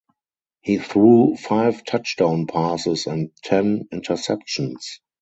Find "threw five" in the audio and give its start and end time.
0.79-1.83